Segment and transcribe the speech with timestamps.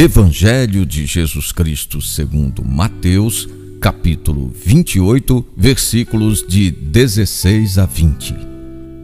[0.00, 3.48] Evangelho de Jesus Cristo segundo Mateus,
[3.80, 8.36] capítulo 28, versículos de 16 a 20.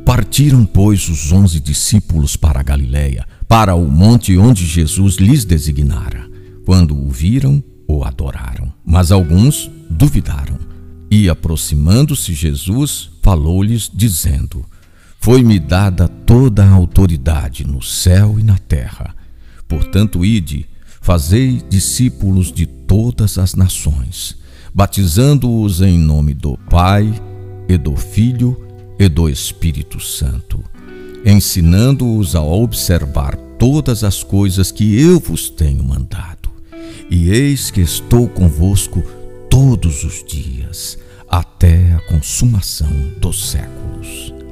[0.06, 6.30] Partiram, pois, os onze discípulos para a Galiléia, para o monte onde Jesus lhes designara.
[6.64, 10.60] Quando o viram, o adoraram, mas alguns duvidaram.
[11.10, 14.64] E aproximando-se Jesus, falou-lhes, dizendo:
[15.18, 19.12] Foi-me dada toda a autoridade no céu e na terra.
[19.66, 20.68] Portanto, ide
[21.04, 24.38] Fazei discípulos de todas as nações,
[24.72, 27.12] batizando-os em nome do Pai,
[27.68, 28.58] e do Filho
[28.98, 30.64] e do Espírito Santo,
[31.22, 36.48] ensinando-os a observar todas as coisas que eu vos tenho mandado.
[37.10, 39.02] E eis que estou convosco
[39.50, 40.96] todos os dias,
[41.28, 42.88] até a consumação
[43.20, 44.43] dos séculos.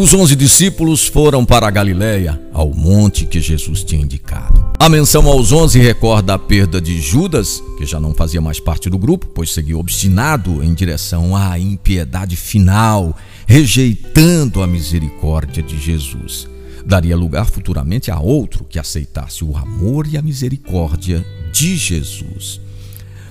[0.00, 4.72] Os onze discípulos foram para a Galiléia, ao monte que Jesus tinha indicado.
[4.78, 8.88] A menção aos onze recorda a perda de Judas, que já não fazia mais parte
[8.88, 13.14] do grupo, pois seguiu obstinado em direção à impiedade final,
[13.46, 16.48] rejeitando a misericórdia de Jesus.
[16.86, 22.58] Daria lugar futuramente a outro que aceitasse o amor e a misericórdia de Jesus.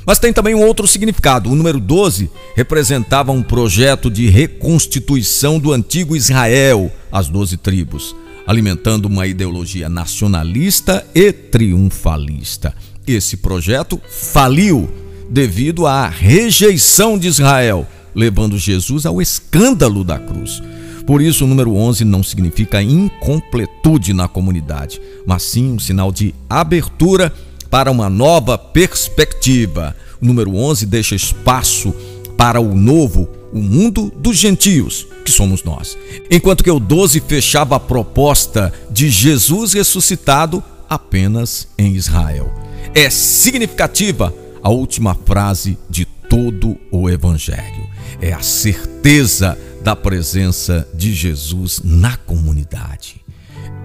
[0.10, 1.52] Mas tem também um outro significado.
[1.52, 8.16] O número 12 representava um projeto de reconstituição do antigo Israel, as doze tribos,
[8.48, 12.74] alimentando uma ideologia nacionalista e triunfalista.
[13.06, 14.90] Esse projeto faliu
[15.30, 17.86] devido à rejeição de Israel,
[18.16, 20.60] levando Jesus ao escândalo da cruz.
[21.06, 26.34] Por isso, o número 11 não significa incompletude na comunidade, mas sim um sinal de
[26.50, 27.32] abertura
[27.70, 29.96] para uma nova perspectiva.
[30.22, 31.94] O número 11 deixa espaço
[32.38, 35.98] para o novo, o mundo dos gentios, que somos nós.
[36.30, 42.52] Enquanto que o 12 fechava a proposta de Jesus ressuscitado apenas em Israel.
[42.96, 47.88] É significativa a última frase de todo o Evangelho.
[48.22, 53.22] É a certeza da presença de Jesus na comunidade.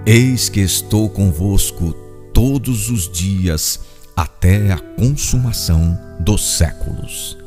[0.07, 1.95] Eis que estou convosco
[2.35, 3.81] todos os dias
[4.17, 7.44] até a consumação dos séculos.